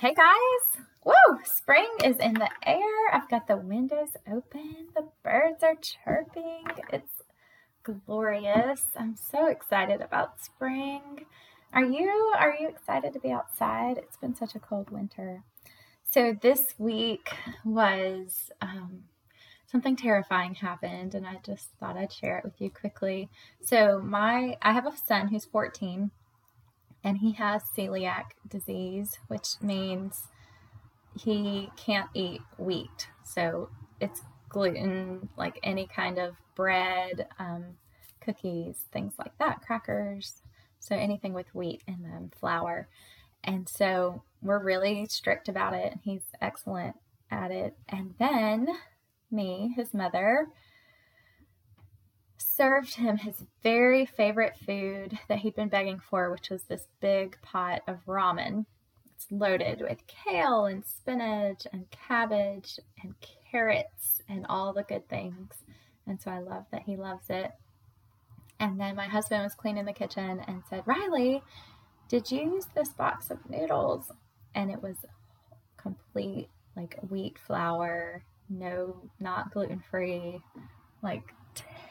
[0.00, 0.84] Hey guys!
[1.04, 1.40] Woo!
[1.44, 3.12] Spring is in the air.
[3.12, 4.86] I've got the windows open.
[4.94, 6.66] The birds are chirping.
[6.92, 7.24] It's
[7.82, 8.84] glorious.
[8.96, 11.24] I'm so excited about spring.
[11.72, 13.98] Are you are you excited to be outside?
[13.98, 15.42] It's been such a cold winter.
[16.08, 17.30] So this week
[17.64, 19.02] was um,
[19.66, 23.30] something terrifying happened, and I just thought I'd share it with you quickly.
[23.64, 26.12] So my I have a son who's 14
[27.04, 30.28] and he has celiac disease, which means
[31.18, 33.08] he can't eat wheat.
[33.24, 37.76] So it's gluten, like any kind of bread, um,
[38.20, 40.42] cookies, things like that, crackers.
[40.80, 42.88] So anything with wheat in them, flour.
[43.44, 45.94] And so we're really strict about it.
[46.02, 46.96] He's excellent
[47.30, 47.76] at it.
[47.88, 48.68] And then
[49.30, 50.48] me, his mother,
[52.58, 57.40] served him his very favorite food that he'd been begging for, which was this big
[57.40, 58.66] pot of ramen.
[59.14, 63.14] It's loaded with kale and spinach and cabbage and
[63.50, 65.54] carrots and all the good things.
[66.08, 67.52] And so I love that he loves it.
[68.58, 71.42] And then my husband was cleaning the kitchen and said, Riley,
[72.08, 74.10] did you use this box of noodles?
[74.56, 74.96] And it was
[75.76, 80.40] complete like wheat flour, no, not gluten free,
[81.02, 81.22] like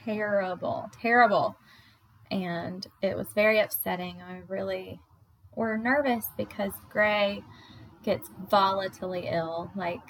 [0.07, 1.57] terrible, terrible.
[2.31, 4.21] And it was very upsetting.
[4.21, 4.99] I really
[5.55, 7.43] were nervous because Gray
[8.03, 9.71] gets volatilely ill.
[9.75, 10.01] Like,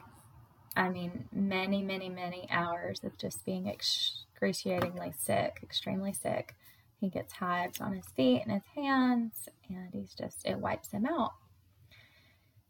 [0.76, 6.54] I mean, many, many, many hours of just being excruciatingly sick, extremely sick.
[7.00, 11.06] He gets hives on his feet and his hands, and he's just, it wipes him
[11.06, 11.34] out.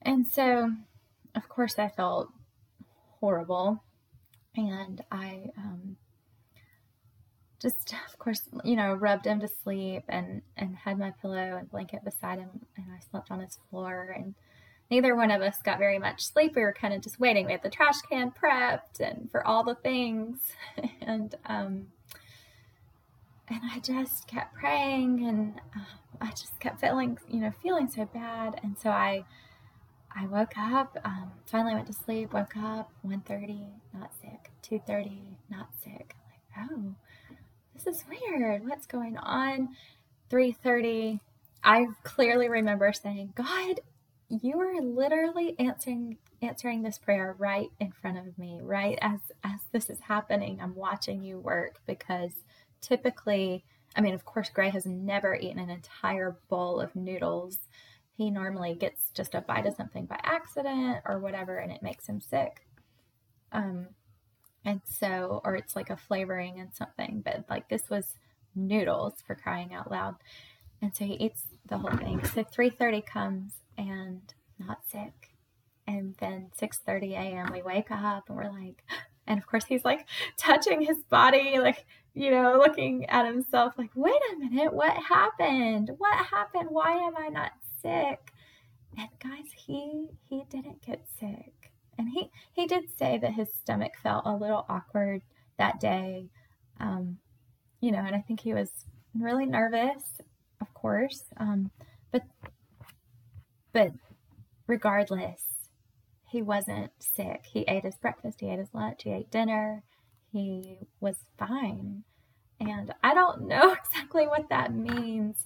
[0.02, 0.72] And so,
[1.36, 2.30] of course, I felt
[3.19, 3.84] horrible.
[4.56, 5.97] And I um,
[7.61, 11.69] just of course you know rubbed him to sleep and and had my pillow and
[11.72, 14.36] blanket beside him and i slept on his floor and
[14.91, 17.52] neither one of us got very much sleep we were kind of just waiting we
[17.52, 20.39] had the trash can prepped and for all the things
[21.02, 21.88] and um
[23.50, 28.06] and i just kept praying and uh, i just kept feeling you know feeling so
[28.06, 29.23] bad and so i
[30.19, 35.67] I woke up, um, finally went to sleep, woke up 1.30, not sick, 2.30, not
[35.84, 36.16] sick.
[36.25, 36.96] Like, oh,
[37.84, 38.68] this is weird.
[38.68, 39.76] What's going on?
[40.30, 41.20] 3:30.
[41.64, 43.82] I clearly remember saying, "God,
[44.30, 49.60] you are literally answering answering this prayer right in front of me, right as as
[49.72, 50.60] this is happening.
[50.62, 52.32] I'm watching you work because
[52.82, 53.64] typically,
[53.96, 57.59] I mean, of course, Gray has never eaten an entire bowl of noodles.
[58.18, 62.08] He normally gets just a bite of something by accident or whatever, and it makes
[62.08, 62.66] him sick.
[63.52, 63.88] Um,
[64.66, 68.16] and so, or it's like a flavoring and something, but like this was
[68.56, 70.16] noodles for crying out loud.
[70.81, 72.23] And so he eats the whole thing.
[72.25, 74.22] So 3:30 comes and
[74.59, 75.31] not sick.
[75.88, 77.51] And then 6:30 a.m.
[77.53, 78.84] we wake up and we're like
[79.28, 80.07] and of course he's like
[80.38, 85.91] touching his body like you know looking at himself like wait a minute what happened
[85.97, 87.51] what happened why am i not
[87.81, 88.31] sick
[88.97, 91.53] and guys he he didn't get sick
[91.97, 95.22] and he he did say that his stomach felt a little awkward
[95.58, 96.28] that day
[96.80, 97.18] um,
[97.81, 98.85] you know and i think he was
[99.18, 100.22] really nervous
[100.62, 101.72] of course um,
[102.12, 102.24] but
[103.74, 103.91] but
[104.68, 105.44] regardless
[106.30, 107.46] he wasn't sick.
[107.46, 109.84] He ate his breakfast he ate his lunch he ate dinner
[110.31, 112.03] he was fine.
[112.59, 115.46] And i don't know exactly what that means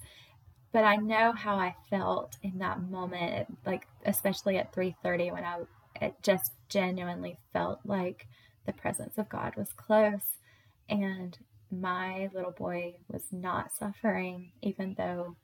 [0.72, 5.58] but i know how i felt in that moment like especially at 3.30 when i
[6.00, 8.26] it just genuinely felt like
[8.66, 10.38] the presence of God was close
[10.88, 11.38] and
[11.70, 15.36] my little boy was not suffering, even though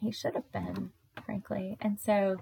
[0.00, 0.92] he should have been,
[1.24, 1.76] frankly.
[1.80, 2.36] And so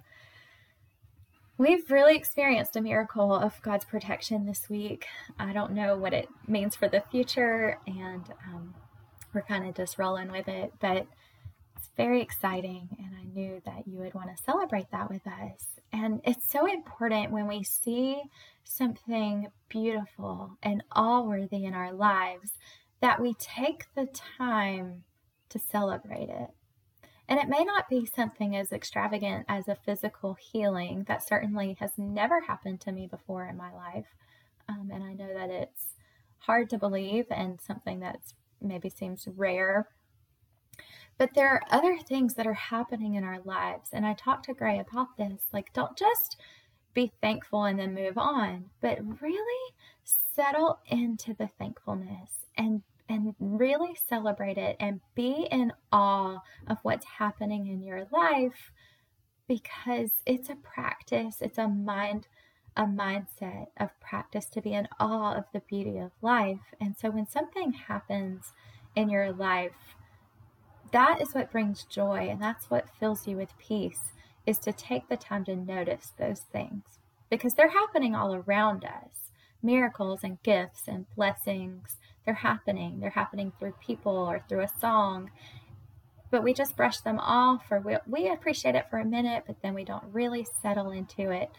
[1.57, 5.07] we've really experienced a miracle of God's protection this week.
[5.39, 8.75] I don't know what it means for the future, and um,
[9.33, 11.07] we're kind of just rolling with it, but
[11.85, 12.89] it's very exciting.
[12.99, 15.79] And I knew that you would want to celebrate that with us.
[15.93, 18.23] And it's so important when we see
[18.65, 22.53] something beautiful and all worthy in our lives
[23.01, 24.07] that we take the
[24.39, 25.05] time
[25.51, 26.49] to celebrate it.
[27.29, 31.05] And it may not be something as extravagant as a physical healing.
[31.07, 34.07] That certainly has never happened to me before in my life.
[34.69, 35.97] Um, and I know that it's
[36.39, 38.21] hard to believe and something that
[38.61, 39.89] maybe seems rare
[41.19, 43.91] but there are other things that are happening in our lives.
[43.93, 45.43] And I talked to Gray about this.
[45.53, 46.37] Like, don't just
[46.93, 49.75] be thankful and then move on, but really
[50.05, 57.05] settle into the thankfulness and and really celebrate it and be in awe of what's
[57.05, 58.73] happening in your life
[59.47, 62.27] because it's a practice, it's a mind
[62.77, 66.75] a mindset of practice to be in awe of the beauty of life.
[66.81, 68.53] And so when something happens
[68.97, 69.95] in your life,
[70.95, 74.13] that is what brings joy and that's what fills you with peace
[74.47, 79.33] is to take the time to notice those things because they're happening all around us.
[79.61, 83.01] Miracles and gifts and blessings, they're happening.
[83.01, 85.33] They're happening through people or through a song.
[86.31, 89.63] But we just brush them off or we, we appreciate it for a minute, but
[89.63, 91.51] then we don't really settle into it.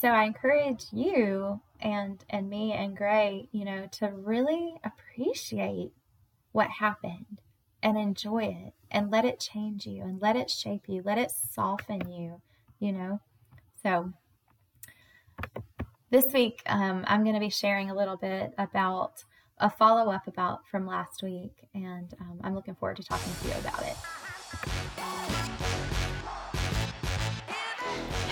[0.00, 5.92] So I encourage you and and me and Gray, you know, to really appreciate
[6.52, 7.42] what happened
[7.82, 11.30] and enjoy it and let it change you and let it shape you, let it
[11.30, 12.40] soften you,
[12.78, 13.20] you know.
[13.82, 14.12] So
[16.10, 19.24] this week, um, I'm going to be sharing a little bit about
[19.58, 23.48] a follow up about from last week, and um, I'm looking forward to talking to
[23.48, 23.96] you about it.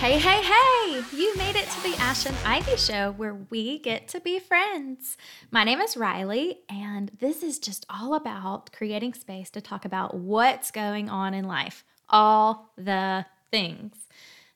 [0.01, 1.03] Hey, hey, hey!
[1.15, 5.15] You made it to the Ash and Ivy Show where we get to be friends.
[5.51, 10.15] My name is Riley, and this is just all about creating space to talk about
[10.15, 13.95] what's going on in life, all the things.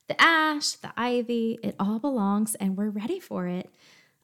[0.08, 3.70] The ash, the ivy, it all belongs, and we're ready for it.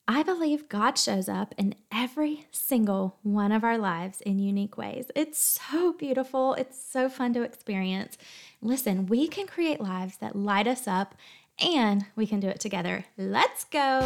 [0.09, 5.07] I believe God shows up in every single one of our lives in unique ways.
[5.15, 6.55] It's so beautiful.
[6.55, 8.19] It's so fun to experience.
[8.61, 11.15] Listen, we can create lives that light us up
[11.61, 13.05] and we can do it together.
[13.17, 14.01] Let's go.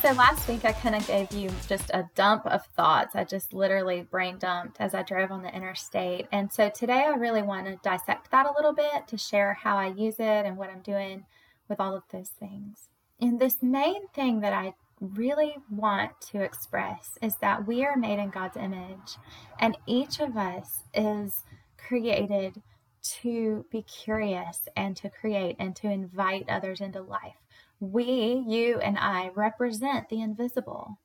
[0.00, 3.14] So last week I kind of gave you just a dump of thoughts.
[3.14, 6.28] I just literally brain dumped as I drove on the interstate.
[6.32, 9.76] And so today I really want to dissect that a little bit to share how
[9.76, 11.26] I use it and what I'm doing
[11.68, 12.88] with all of those things.
[13.20, 18.18] And this main thing that I really want to express is that we are made
[18.18, 19.16] in God's image,
[19.58, 21.44] and each of us is
[21.76, 22.62] created
[23.02, 27.36] to be curious and to create and to invite others into life.
[27.80, 30.98] We, you, and I represent the invisible.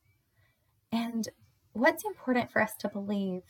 [0.92, 1.28] And
[1.74, 3.42] what's important for us to believe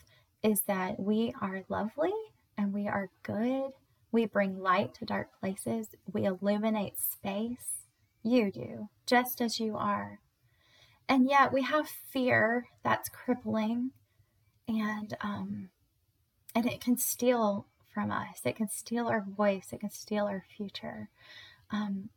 [0.44, 2.14] is that we are lovely
[2.58, 3.72] and we are good
[4.18, 5.90] we bring light to dark places.
[6.12, 7.86] We illuminate space.
[8.24, 10.22] You do, just as you are.
[11.08, 13.92] And yet we have fear that's crippling
[14.68, 15.70] and um,
[16.56, 18.40] and it can steal from us.
[18.44, 19.68] It can steal our voice.
[19.72, 21.10] It can steal our future.
[21.70, 22.10] Um,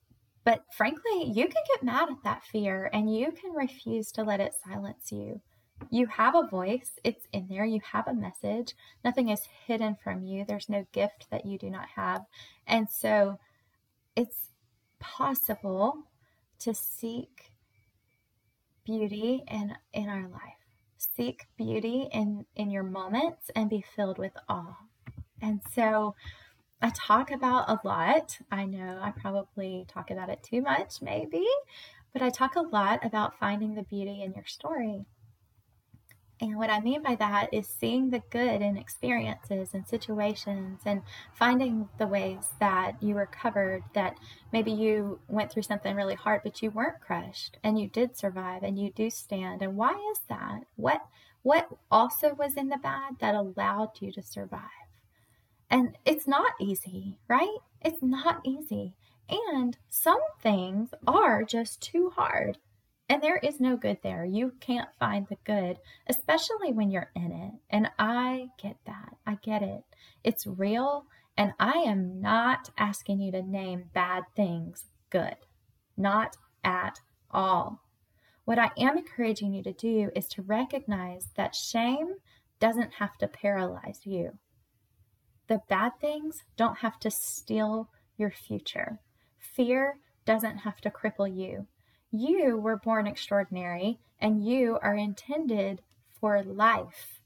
[0.42, 4.40] but frankly, you can get mad at that fear and you can refuse to let
[4.40, 5.42] it silence you
[5.88, 8.74] you have a voice, it's in there, you have a message.
[9.04, 10.44] Nothing is hidden from you.
[10.44, 12.26] There's no gift that you do not have.
[12.66, 13.38] And so
[14.14, 14.50] it's
[14.98, 16.04] possible
[16.60, 17.52] to seek
[18.84, 20.60] beauty in in our life.
[20.98, 24.76] Seek beauty in in your moments and be filled with awe.
[25.40, 26.14] And so
[26.82, 28.38] I talk about a lot.
[28.50, 31.46] I know I probably talk about it too much maybe,
[32.12, 35.06] but I talk a lot about finding the beauty in your story
[36.40, 41.02] and what I mean by that is seeing the good in experiences and situations and
[41.34, 44.16] finding the ways that you were covered, that
[44.50, 48.62] maybe you went through something really hard, but you weren't crushed and you did survive
[48.62, 49.60] and you do stand.
[49.60, 50.62] And why is that?
[50.76, 51.02] What
[51.42, 54.60] what also was in the bad that allowed you to survive?
[55.70, 57.58] And it's not easy, right?
[57.82, 58.94] It's not easy.
[59.28, 62.58] And some things are just too hard.
[63.10, 64.24] And there is no good there.
[64.24, 67.54] You can't find the good, especially when you're in it.
[67.68, 69.16] And I get that.
[69.26, 69.82] I get it.
[70.22, 71.06] It's real.
[71.36, 75.34] And I am not asking you to name bad things good.
[75.96, 77.00] Not at
[77.32, 77.82] all.
[78.44, 82.14] What I am encouraging you to do is to recognize that shame
[82.60, 84.38] doesn't have to paralyze you.
[85.48, 89.00] The bad things don't have to steal your future.
[89.36, 91.66] Fear doesn't have to cripple you.
[92.12, 95.82] You were born extraordinary and you are intended
[96.20, 97.20] for life,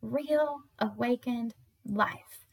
[0.00, 1.54] real, awakened
[1.84, 2.46] life.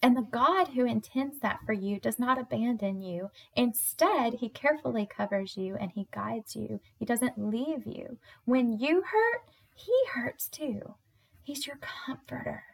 [0.00, 3.30] And the God who intends that for you does not abandon you.
[3.54, 6.80] Instead, He carefully covers you and He guides you.
[6.98, 8.18] He doesn't leave you.
[8.44, 9.42] When you hurt,
[9.74, 10.94] He hurts too.
[11.42, 12.64] He's your comforter.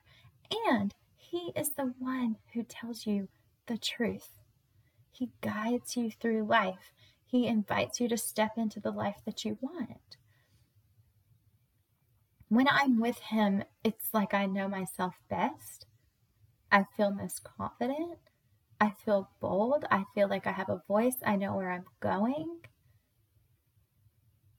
[0.69, 3.29] And He is the one who tells you
[3.67, 4.31] the truth.
[5.11, 6.93] He guides you through life.
[7.29, 10.17] He invites you to step into the life that you want.
[12.49, 15.85] When I'm with Him, it's like I know myself best.
[16.73, 18.19] I feel most confident.
[18.81, 19.85] I feel bold.
[19.91, 21.17] I feel like I have a voice.
[21.23, 22.61] I know where I'm going.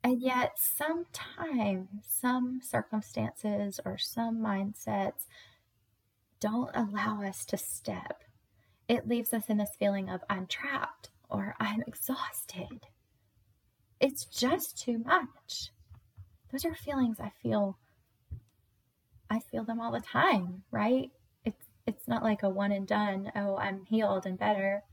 [0.03, 5.25] And yet, sometimes, some circumstances or some mindsets
[6.39, 8.23] don't allow us to step.
[8.87, 12.87] It leaves us in this feeling of I'm trapped or I'm exhausted.
[13.99, 15.71] It's just too much.
[16.51, 17.77] Those are feelings I feel
[19.29, 21.11] I feel them all the time, right?
[21.45, 24.83] It's it's not like a one and done, oh, I'm healed and better.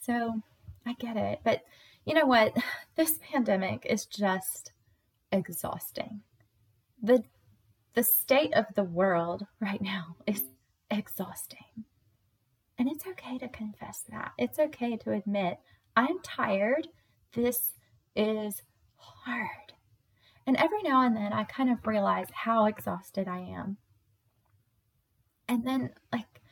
[0.00, 0.40] So,
[0.86, 1.40] I get it.
[1.44, 1.62] But
[2.04, 2.56] you know what?
[2.96, 4.72] This pandemic is just
[5.30, 6.22] exhausting.
[7.02, 7.24] The
[7.92, 10.44] the state of the world right now is
[10.90, 11.84] exhausting.
[12.78, 14.32] And it's okay to confess that.
[14.36, 15.58] It's okay to admit,
[15.96, 16.88] I'm tired.
[17.32, 17.72] This
[18.14, 18.62] is
[18.96, 19.72] hard.
[20.46, 23.78] And every now and then I kind of realize how exhausted I am.
[25.48, 26.42] And then, like,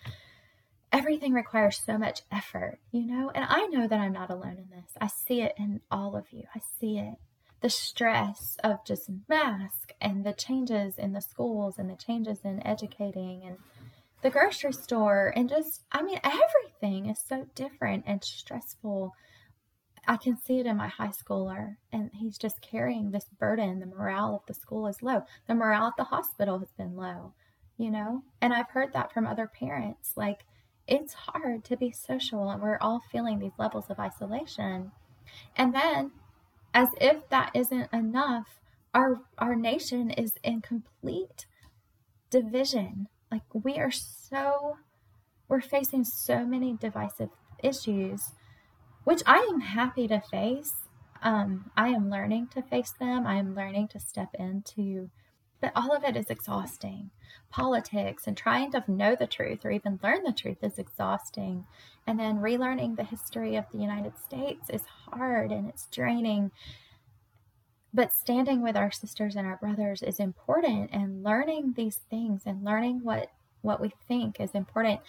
[0.92, 3.30] everything requires so much effort, you know?
[3.34, 4.92] And I know that I'm not alone in this.
[5.00, 6.44] I see it in all of you.
[6.54, 7.14] I see it.
[7.60, 12.64] The stress of just mask and the changes in the schools and the changes in
[12.66, 13.56] educating and
[14.24, 19.12] the grocery store and just, I mean, everything is so different and stressful.
[20.08, 23.80] I can see it in my high schooler, and he's just carrying this burden.
[23.80, 25.24] The morale of the school is low.
[25.46, 27.34] The morale at the hospital has been low,
[27.76, 28.22] you know?
[28.40, 30.14] And I've heard that from other parents.
[30.16, 30.46] Like,
[30.88, 34.92] it's hard to be social and we're all feeling these levels of isolation.
[35.54, 36.12] And then
[36.72, 38.58] as if that isn't enough,
[38.94, 41.46] our our nation is in complete
[42.30, 43.08] division.
[43.34, 44.76] Like we are so
[45.48, 47.30] we're facing so many divisive
[47.64, 48.30] issues,
[49.02, 50.72] which I am happy to face.
[51.20, 53.26] Um, I am learning to face them.
[53.26, 55.10] I am learning to step into
[55.64, 57.08] but all of it is exhausting.
[57.50, 61.64] Politics and trying to know the truth or even learn the truth is exhausting.
[62.06, 66.50] And then relearning the history of the United States is hard and it's draining.
[67.94, 72.64] But standing with our sisters and our brothers is important and learning these things and
[72.64, 73.30] learning what
[73.62, 75.00] what we think is important.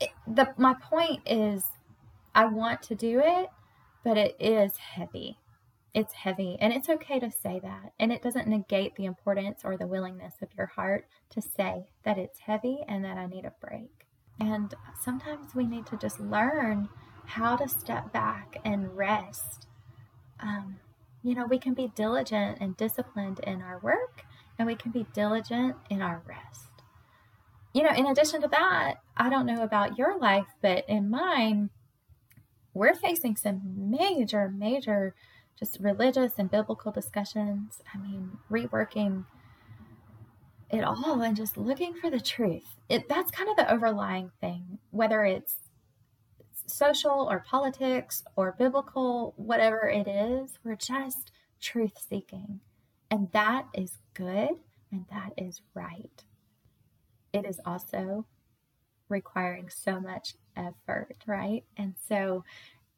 [0.00, 1.62] It, the my point is
[2.34, 3.48] I want to do it,
[4.04, 5.38] but it is heavy
[5.94, 9.76] it's heavy and it's okay to say that and it doesn't negate the importance or
[9.76, 13.52] the willingness of your heart to say that it's heavy and that i need a
[13.60, 14.06] break
[14.40, 16.88] and sometimes we need to just learn
[17.24, 19.66] how to step back and rest
[20.40, 20.77] um,
[21.28, 24.24] you know we can be diligent and disciplined in our work
[24.58, 26.70] and we can be diligent in our rest
[27.74, 31.70] you know in addition to that i don't know about your life but in mine
[32.74, 35.14] we're facing some major major
[35.58, 37.82] just religious and biblical discussions.
[37.92, 39.24] I mean, reworking
[40.70, 42.76] it all and just looking for the truth.
[42.88, 45.56] It that's kind of the overlying thing, whether it's
[46.68, 52.60] social or politics or biblical, whatever it is, we're just truth seeking.
[53.10, 54.50] And that is good
[54.92, 56.24] and that is right.
[57.32, 58.26] It is also
[59.08, 61.64] requiring so much effort, right?
[61.76, 62.44] And so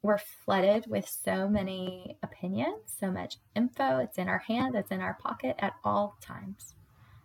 [0.03, 3.99] we're flooded with so many opinions, so much info.
[3.99, 6.75] It's in our hand, it's in our pocket at all times.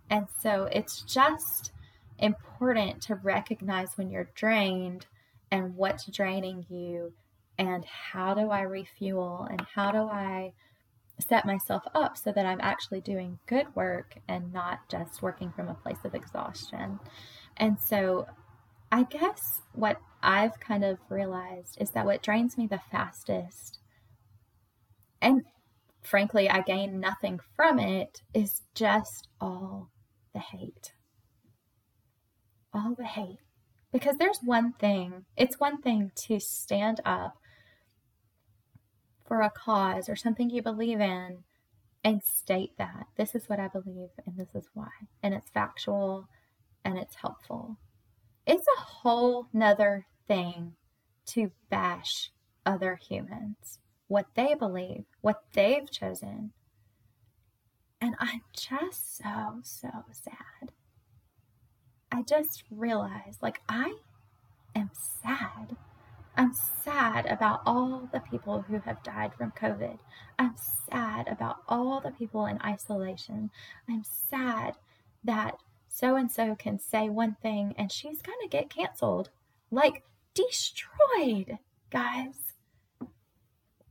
[0.09, 1.71] And so it's just
[2.19, 5.07] important to recognize when you're drained
[5.55, 7.13] and what's draining you
[7.57, 10.51] and how do I refuel and how do I
[11.17, 15.69] set myself up so that I'm actually doing good work and not just working from
[15.69, 16.99] a place of exhaustion.
[17.55, 18.27] And so
[18.91, 19.39] I guess
[19.71, 23.79] what I've kind of realized is that what drains me the fastest,
[25.21, 25.43] and
[26.03, 29.89] frankly, I gain nothing from it, is just all
[30.33, 30.91] the hate.
[32.73, 33.44] All the hate.
[33.95, 37.37] Because there's one thing, it's one thing to stand up
[39.25, 41.45] for a cause or something you believe in
[42.03, 44.89] and state that this is what I believe and this is why.
[45.23, 46.27] And it's factual
[46.83, 47.77] and it's helpful.
[48.45, 50.73] It's a whole nother thing
[51.27, 52.31] to bash
[52.65, 56.51] other humans, what they believe, what they've chosen.
[58.01, 60.73] And I'm just so, so sad.
[62.15, 63.93] I just realized, like, I
[64.73, 65.75] am sad.
[66.37, 69.99] I'm sad about all the people who have died from COVID.
[70.39, 70.55] I'm
[70.89, 73.51] sad about all the people in isolation.
[73.89, 74.77] I'm sad
[75.25, 75.57] that
[75.89, 79.29] so and so can say one thing and she's going to get canceled.
[79.69, 80.03] Like,
[80.33, 81.57] destroyed,
[81.89, 82.35] guys.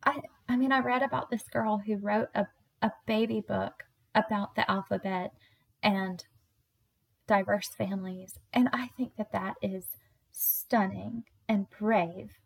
[0.03, 2.47] I I mean, I read about this girl who wrote a,
[2.81, 5.35] a baby book about the alphabet
[5.83, 6.25] and
[7.27, 9.85] diverse families, and I think that that is
[10.33, 12.39] stunning and brave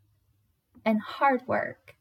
[0.85, 1.97] and hard work.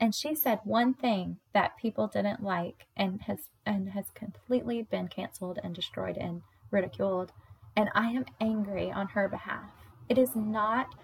[0.00, 5.08] And she said one thing that people didn't like and has and has completely been
[5.08, 7.32] canceled and destroyed and ridiculed
[7.76, 9.70] and I am angry on her behalf.
[10.08, 10.94] It is not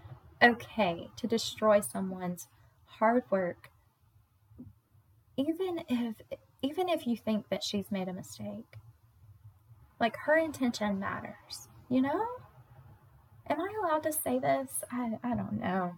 [0.42, 2.48] okay to destroy someone's
[2.84, 3.70] hard work
[5.36, 6.14] even if
[6.62, 8.76] even if you think that she's made a mistake.
[10.00, 12.26] Like her intention matters, you know?
[13.48, 14.70] Am I allowed to say this?
[14.90, 15.94] I, I don't know.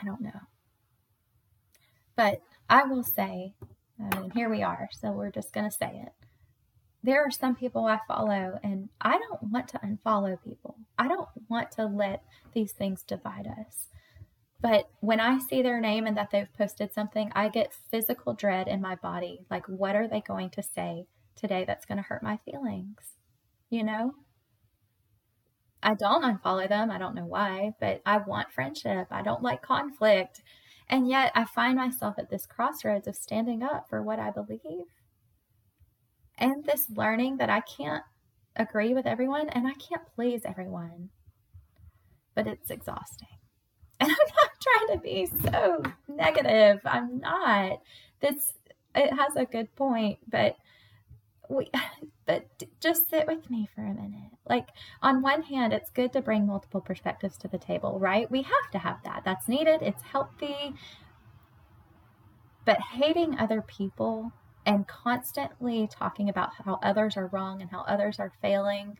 [0.00, 0.40] I don't know.
[2.16, 3.54] But I will say,
[4.00, 6.12] I mean, here we are, so we're just going to say it.
[7.02, 10.76] There are some people I follow, and I don't want to unfollow people.
[10.98, 12.24] I don't want to let
[12.54, 13.88] these things divide us.
[14.60, 18.66] But when I see their name and that they've posted something, I get physical dread
[18.66, 19.46] in my body.
[19.48, 21.06] Like, what are they going to say
[21.38, 23.14] today that's going to hurt my feelings?
[23.70, 24.14] You know?
[25.82, 26.90] I don't unfollow them.
[26.90, 29.06] I don't know why, but I want friendship.
[29.10, 30.42] I don't like conflict.
[30.88, 34.86] And yet I find myself at this crossroads of standing up for what I believe
[36.38, 38.04] and this learning that I can't
[38.56, 41.10] agree with everyone and I can't please everyone.
[42.34, 43.28] But it's exhausting.
[44.00, 46.78] And I'm not trying to be so negative.
[46.84, 47.80] I'm not.
[48.20, 48.52] This
[48.94, 50.54] it has a good point, but
[51.48, 51.70] we
[52.26, 52.46] but
[52.80, 54.32] just sit with me for a minute.
[54.48, 54.68] Like
[55.02, 58.30] on one hand, it's good to bring multiple perspectives to the table, right?
[58.30, 59.22] We have to have that.
[59.24, 59.80] That's needed.
[59.82, 60.74] It's healthy.
[62.64, 64.32] But hating other people
[64.66, 68.98] and constantly talking about how others are wrong and how others are failing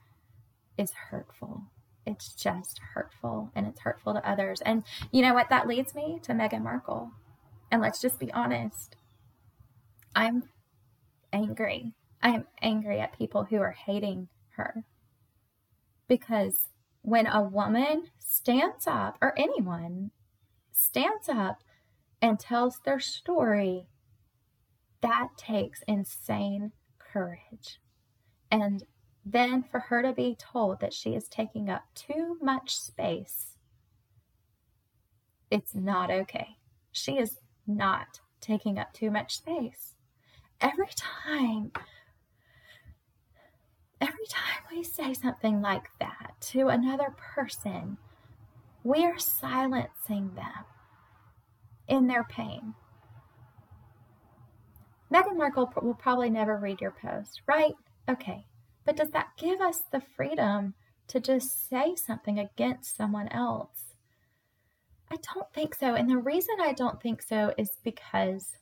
[0.78, 1.64] is hurtful.
[2.06, 4.62] It's just hurtful and it's hurtful to others.
[4.62, 5.50] And you know what?
[5.50, 7.10] That leads me to Meghan Markle.
[7.70, 8.96] And let's just be honest.
[10.16, 10.44] I'm
[11.32, 11.92] angry.
[12.22, 14.84] I am angry at people who are hating her.
[16.08, 16.68] Because
[17.02, 20.10] when a woman stands up, or anyone
[20.72, 21.62] stands up
[22.20, 23.86] and tells their story,
[25.00, 27.80] that takes insane courage.
[28.50, 28.84] And
[29.24, 33.56] then for her to be told that she is taking up too much space,
[35.50, 36.56] it's not okay.
[36.92, 39.94] She is not taking up too much space.
[40.60, 41.72] Every time,
[44.00, 47.98] every time we say something like that to another person,
[48.84, 50.64] we are silencing them
[51.88, 52.74] in their pain.
[55.12, 57.74] Meghan Markle will probably never read your post, right?
[58.08, 58.44] Okay,
[58.84, 60.74] but does that give us the freedom
[61.08, 63.94] to just say something against someone else?
[65.10, 65.94] I don't think so.
[65.94, 68.56] And the reason I don't think so is because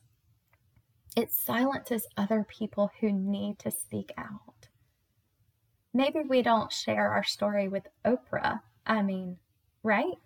[1.17, 4.56] it silences other people who need to speak out.
[5.97, 8.61] Maybe we don't share our story with Oprah.
[8.85, 9.37] I mean,
[9.81, 10.19] right?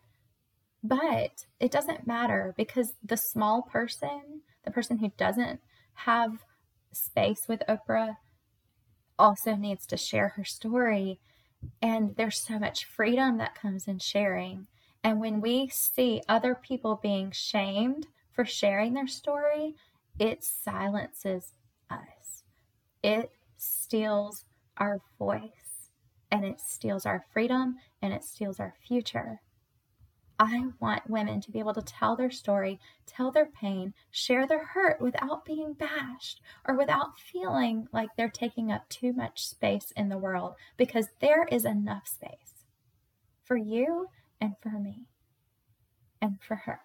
[0.84, 5.62] But it doesn't matter because the small person, the person who doesn't
[5.94, 6.40] have
[6.92, 8.18] space with Oprah,
[9.18, 11.22] also needs to share her story.
[11.82, 14.68] And there's so much freedom that comes in sharing.
[15.06, 19.76] And when we see other people being shamed for sharing their story,
[20.20, 21.54] it silences
[21.90, 22.44] us.
[23.02, 24.44] It steals
[24.76, 25.61] our voice
[26.32, 29.42] and it steals our freedom and it steals our future.
[30.40, 34.66] I want women to be able to tell their story, tell their pain, share their
[34.66, 40.10] hurt without being bashed or without feeling like they're taking up too much space in
[40.10, 42.66] the world because there is enough space
[43.44, 44.08] for you
[44.40, 45.06] and for me
[46.20, 46.80] and for her.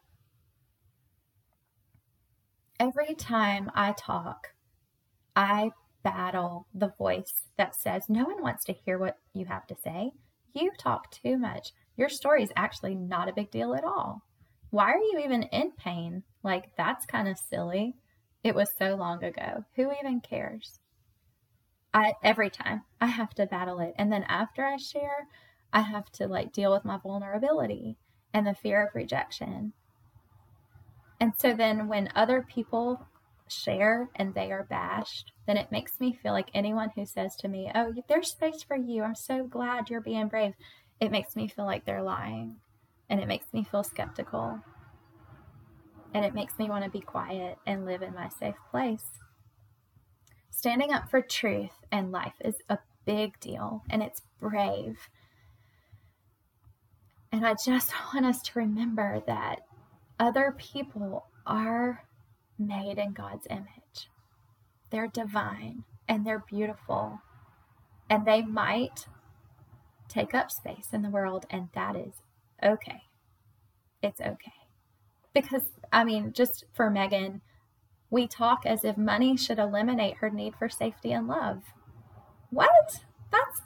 [2.79, 4.49] Every time I talk,
[5.35, 5.71] I
[6.11, 10.13] battle the voice that says, No one wants to hear what you have to say.
[10.55, 14.23] You talk too much your story is actually not a big deal at all.
[14.71, 16.23] Why are you even in pain?
[16.43, 17.95] Like, that's kind of silly.
[18.45, 19.65] It was so long ago.
[19.77, 20.79] Who even cares?
[21.95, 23.95] I every time I have to battle it.
[23.97, 25.27] And then after I share,
[25.73, 27.97] I have to like deal with my vulnerability
[28.35, 29.73] and the fear of rejection.
[31.19, 33.07] And so then when other people
[33.49, 37.49] share and they are bashed, then it makes me feel like anyone who says to
[37.49, 39.03] me, Oh, there's space for you.
[39.03, 40.55] I'm so glad you're being brave
[41.01, 42.57] it makes me feel like they're lying
[43.09, 44.61] and it makes me feel skeptical
[46.15, 49.05] and it makes me want to be quiet and live in my safe place.
[50.51, 54.97] Standing up for truth and life is a big deal and it's brave.
[57.31, 59.61] And I just want us to remember that
[60.19, 62.03] other people are
[62.59, 64.11] made in God's image.
[64.91, 67.21] They're divine and they're beautiful.
[68.09, 69.07] And they might
[70.09, 72.15] take up space in the world, and that is
[72.63, 73.03] okay.
[74.03, 74.53] It's okay.
[75.35, 77.41] Because, I mean, just for Meghan,
[78.11, 81.63] we talk as if money should eliminate her need for safety and love.
[82.51, 83.01] What?
[83.33, 83.63] That's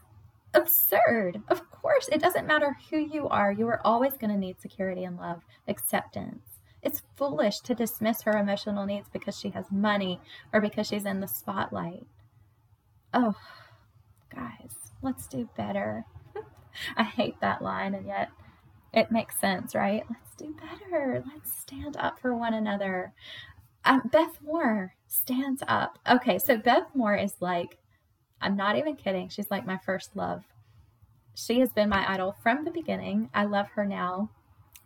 [0.54, 1.42] absurd.
[1.48, 5.04] Of course, it doesn't matter who you are, you are always going to need security
[5.04, 6.49] and love, acceptance.
[6.82, 10.20] It's foolish to dismiss her emotional needs because she has money
[10.52, 12.06] or because she's in the spotlight.
[13.12, 13.34] Oh,
[14.34, 16.04] guys, let's do better.
[16.96, 18.30] I hate that line, and yet
[18.92, 20.04] it makes sense, right?
[20.08, 21.22] Let's do better.
[21.32, 23.12] Let's stand up for one another.
[23.84, 25.98] Um, Beth Moore stands up.
[26.08, 27.78] Okay, so Beth Moore is like,
[28.40, 29.28] I'm not even kidding.
[29.28, 30.44] She's like my first love.
[31.34, 33.30] She has been my idol from the beginning.
[33.34, 34.30] I love her now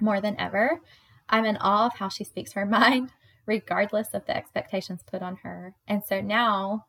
[0.01, 0.81] more than ever.
[1.29, 3.11] I'm in awe of how she speaks her mind,
[3.47, 5.75] regardless of the expectations put on her.
[5.87, 6.87] And so now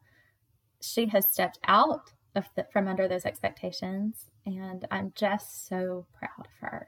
[0.82, 6.46] she has stepped out of the, from under those expectations, and I'm just so proud
[6.46, 6.88] of her.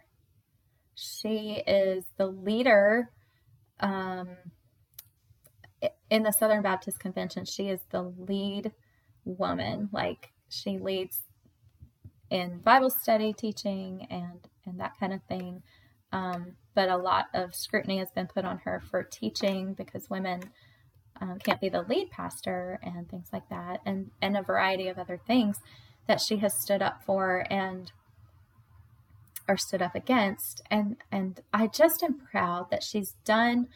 [0.96, 3.12] She is the leader
[3.80, 4.30] um,
[6.10, 7.46] in the Southern Baptist Convention.
[7.46, 8.72] She is the lead
[9.26, 9.90] woman.
[9.92, 11.22] Like she leads
[12.30, 15.64] in Bible study, teaching, and and that kind of thing.
[16.12, 20.42] Um, but a lot of scrutiny has been put on her for teaching because women
[21.20, 24.98] um, can't be the lead pastor and things like that, and and a variety of
[24.98, 25.60] other things
[26.08, 27.92] that she has stood up for and
[29.48, 30.62] or stood up against.
[30.70, 33.68] And and I just am proud that she's done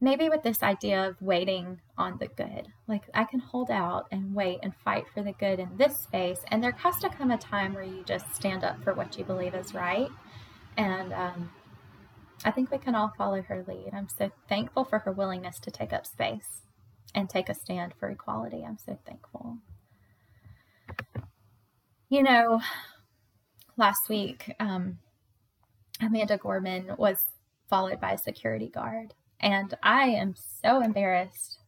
[0.00, 2.68] maybe with this idea of waiting on the good.
[2.86, 6.40] Like I can hold out and wait and fight for the good in this space.
[6.48, 9.24] And there has to come a time where you just stand up for what you
[9.24, 10.10] believe is right.
[10.76, 11.50] And um,
[12.44, 13.90] I think we can all follow her lead.
[13.92, 16.62] I'm so thankful for her willingness to take up space
[17.14, 18.64] and take a stand for equality.
[18.66, 19.58] I'm so thankful.
[22.08, 22.60] You know,
[23.76, 24.98] last week, um,
[26.00, 27.24] Amanda Gorman was
[27.68, 29.14] followed by a security guard.
[29.40, 31.58] And I am so embarrassed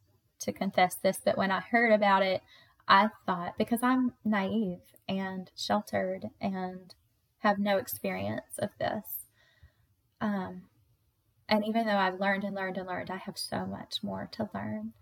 [0.41, 2.43] to confess this, but when I heard about it,
[2.89, 6.95] I thought, because I'm naive and sheltered and
[7.47, 9.05] have no experience of this.
[10.21, 10.63] Um,
[11.49, 14.51] and even though I've learned and learned and learned, I have so much more to
[14.53, 14.93] learn.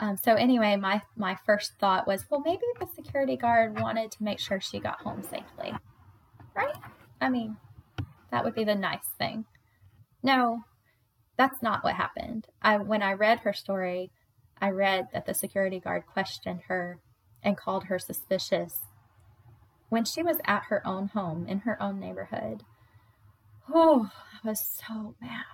[0.00, 4.22] Um, so anyway, my my first thought was, well, maybe the security guard wanted to
[4.22, 5.74] make sure she got home safely,
[6.54, 6.76] right?
[7.20, 7.56] I mean,
[8.30, 9.44] that would be the nice thing.
[10.22, 10.60] No,
[11.36, 12.46] that's not what happened.
[12.62, 14.12] I when I read her story,
[14.60, 17.00] I read that the security guard questioned her
[17.42, 18.82] and called her suspicious
[19.88, 22.62] when she was at her own home in her own neighborhood.
[23.72, 25.44] Oh, I was so mad.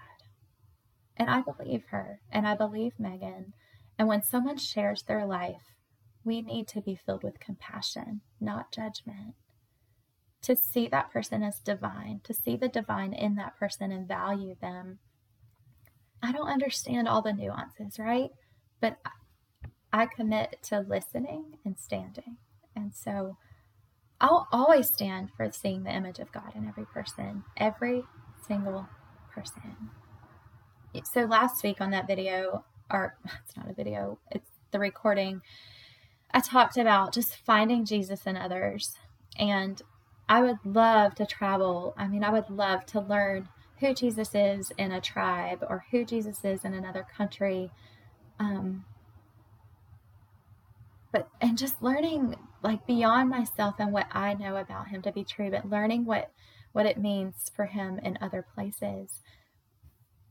[1.16, 3.52] And I believe her and I believe Meghan
[3.98, 5.76] and when someone shares their life,
[6.24, 9.34] we need to be filled with compassion, not judgment.
[10.42, 14.56] To see that person as divine, to see the divine in that person and value
[14.60, 14.98] them.
[16.22, 18.30] I don't understand all the nuances, right?
[18.80, 18.98] But
[19.92, 22.36] I commit to listening and standing.
[22.74, 23.36] And so
[24.24, 28.04] I'll always stand for seeing the image of God in every person, every
[28.48, 28.88] single
[29.30, 29.90] person.
[31.12, 35.42] So last week on that video, or it's not a video, it's the recording.
[36.30, 38.96] I talked about just finding Jesus in others.
[39.38, 39.82] And
[40.26, 41.92] I would love to travel.
[41.98, 46.02] I mean, I would love to learn who Jesus is in a tribe or who
[46.02, 47.70] Jesus is in another country.
[48.40, 48.86] Um,
[51.12, 55.22] but, and just learning like beyond myself and what I know about him to be
[55.22, 56.30] true, but learning what,
[56.72, 59.20] what it means for him in other places.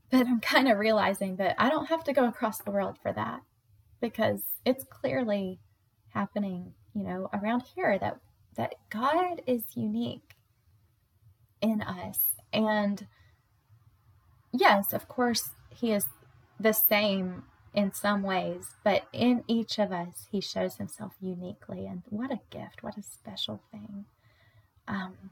[0.10, 3.14] But I'm kind of realizing that I don't have to go across the world for
[3.14, 3.42] that
[4.02, 5.60] because it's clearly
[6.10, 8.18] happening, you know, around here that
[8.56, 10.36] that God is unique
[11.62, 12.20] in us.
[12.52, 13.08] And
[14.52, 16.06] yes, of course, he is
[16.60, 17.44] the same
[17.74, 21.86] in some ways, but in each of us, he shows himself uniquely.
[21.86, 24.06] And what a gift, what a special thing.
[24.88, 25.32] Um,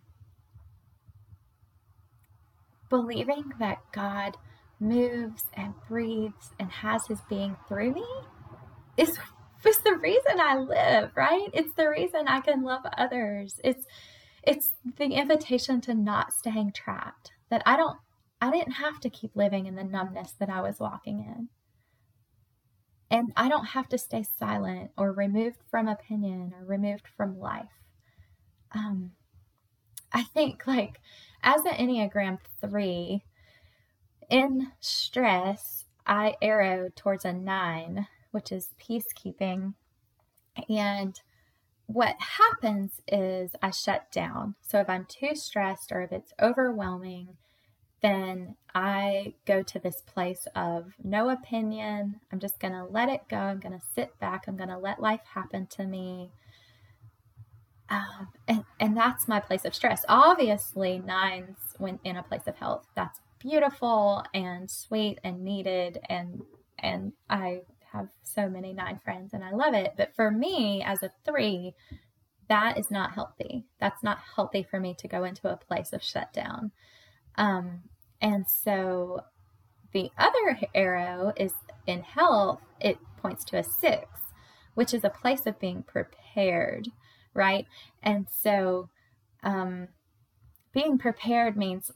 [2.90, 4.38] believing that God
[4.80, 8.06] moves and breathes and has his being through me
[8.98, 9.18] is
[9.66, 11.50] is the reason I live, right?
[11.54, 13.60] It's the reason I can love others.
[13.64, 13.86] It's
[14.44, 17.32] it's the invitation to not staying trapped.
[17.50, 17.98] That I don't
[18.42, 21.50] I didn't have to keep living in the numbness that I was walking in.
[23.12, 27.67] And I don't have to stay silent or removed from opinion or removed from life.
[28.71, 29.12] Um,
[30.13, 31.02] I think, like,
[31.43, 33.21] as an Enneagram 3,
[34.30, 39.74] in stress, I arrow towards a nine, which is peacekeeping.
[40.69, 41.19] And
[41.88, 44.56] what happens is I shut down.
[44.62, 47.36] So if I'm too stressed or if it's overwhelming,
[48.02, 52.20] then I go to this place of no opinion.
[52.32, 53.38] I'm just going to let it go.
[53.38, 54.46] I'm going to sit back.
[54.48, 56.32] I'm going to let life happen to me.
[57.90, 60.06] Um, and, and that's my place of stress.
[60.08, 66.42] Obviously, nines when in a place of health, that's beautiful and sweet and needed and
[66.80, 67.62] and I
[67.92, 69.94] have so many nine friends and I love it.
[69.98, 71.74] But for me as a three,
[72.48, 73.66] that is not healthy.
[73.80, 76.72] That's not healthy for me to go into a place of shutdown.
[77.36, 77.84] Um,
[78.22, 79.22] and so
[79.94, 81.54] the other arrow is
[81.88, 84.08] in health, it points to a six,
[84.76, 86.88] which is a place of being prepared,
[87.34, 87.66] right?
[88.02, 88.90] And so
[89.44, 89.90] um,
[90.74, 91.92] being prepared means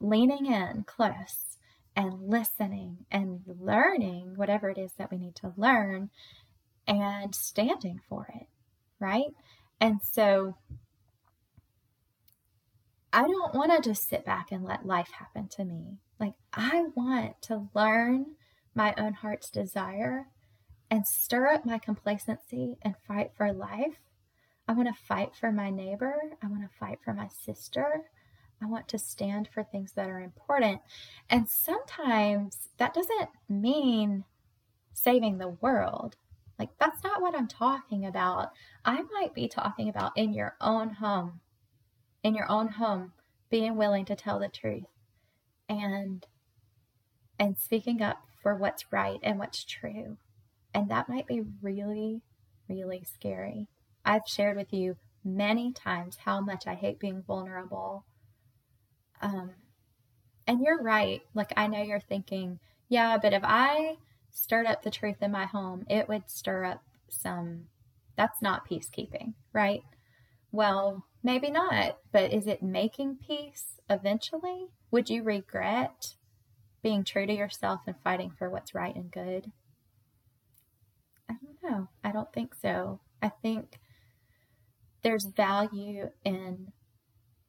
[0.00, 1.56] leaning in close
[1.96, 6.10] and listening and learning whatever it is that we need to learn
[6.86, 8.46] and standing for it,
[9.00, 9.32] right?
[9.80, 10.56] And so
[13.12, 15.98] I don't want to just sit back and let life happen to me.
[16.20, 18.34] Like, I want to learn
[18.74, 20.26] my own heart's desire
[20.90, 23.98] and stir up my complacency and fight for life.
[24.66, 26.14] I want to fight for my neighbor.
[26.42, 28.02] I want to fight for my sister.
[28.62, 30.80] I want to stand for things that are important.
[31.30, 34.24] And sometimes that doesn't mean
[34.92, 36.16] saving the world.
[36.58, 38.50] Like, that's not what I'm talking about.
[38.84, 41.40] I might be talking about in your own home,
[42.28, 43.12] in your own home,
[43.50, 44.84] being willing to tell the truth
[45.68, 46.26] and
[47.38, 50.18] and speaking up for what's right and what's true.
[50.74, 52.22] And that might be really,
[52.68, 53.68] really scary.
[54.04, 58.04] I've shared with you many times how much I hate being vulnerable
[59.20, 59.50] um,
[60.46, 61.22] and you're right.
[61.34, 63.96] Like, I know you're thinking, yeah, but if I
[64.30, 67.64] stirred up the truth in my home, it would stir up some,
[68.16, 69.82] that's not peacekeeping, right?
[70.52, 74.66] Well, maybe not, but is it making peace eventually?
[74.90, 76.14] Would you regret
[76.82, 79.52] being true to yourself and fighting for what's right and good?
[81.28, 81.88] I don't know.
[82.02, 83.00] I don't think so.
[83.20, 83.78] I think
[85.02, 86.72] there's value in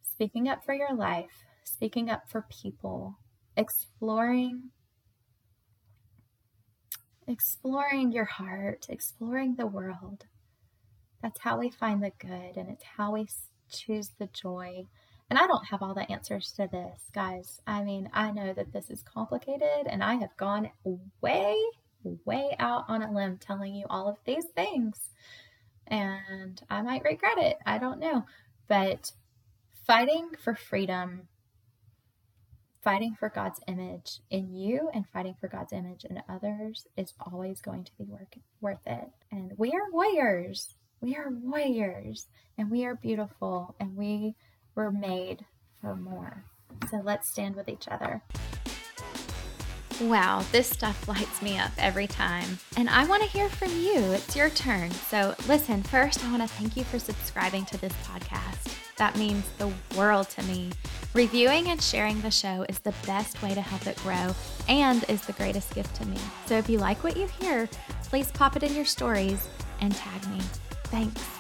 [0.01, 3.19] speaking up for your life, speaking up for people,
[3.55, 4.71] exploring
[7.27, 10.25] exploring your heart, exploring the world.
[11.21, 13.27] That's how we find the good and it's how we
[13.69, 14.85] choose the joy.
[15.29, 17.61] And I don't have all the answers to this, guys.
[17.67, 20.71] I mean, I know that this is complicated and I have gone
[21.21, 21.55] way,
[22.25, 25.09] way out on a limb telling you all of these things.
[25.87, 27.57] And I might regret it.
[27.65, 28.25] I don't know.
[28.67, 29.11] But
[29.85, 31.27] fighting for freedom
[32.83, 37.61] fighting for God's image in you and fighting for God's image in others is always
[37.61, 39.09] going to be work, worth it.
[39.31, 40.75] And we are warriors.
[41.01, 44.35] We are warriors and we are beautiful and we
[44.75, 45.45] were made
[45.81, 46.43] for more.
[46.89, 48.21] So let's stand with each other.
[50.01, 52.59] Wow, this stuff lights me up every time.
[52.77, 54.11] And I want to hear from you.
[54.13, 54.91] It's your turn.
[54.91, 58.73] So, listen, first, I want to thank you for subscribing to this podcast.
[58.97, 60.71] That means the world to me.
[61.13, 64.33] Reviewing and sharing the show is the best way to help it grow
[64.69, 66.17] and is the greatest gift to me.
[66.45, 67.67] So if you like what you hear,
[68.03, 69.49] please pop it in your stories
[69.81, 70.41] and tag me.
[70.91, 71.38] Thanks.